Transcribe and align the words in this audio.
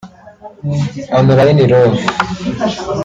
Online 1.17 1.63
love 1.71 1.93